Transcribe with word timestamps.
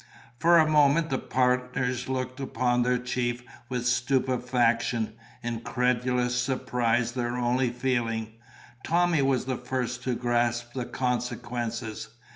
For 0.39 0.57
a 0.57 0.67
moment 0.67 1.11
the 1.11 1.19
partners 1.19 2.09
looked 2.09 2.39
upon 2.39 2.81
their 2.81 2.97
chief 2.97 3.43
with 3.69 3.85
stupefaction, 3.85 5.13
incredulous 5.43 6.35
surprise 6.35 7.11
their 7.11 7.37
only 7.37 7.69
feeling. 7.69 8.31
Tommy 8.83 9.21
was 9.21 9.45
the 9.45 9.57
first 9.57 10.01
to 10.05 10.15
grasp 10.15 10.73
the 10.73 10.85
consequences. 10.85 12.09